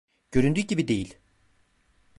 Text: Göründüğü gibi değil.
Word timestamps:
Göründüğü 0.31 0.61
gibi 0.61 0.87
değil. 0.87 1.17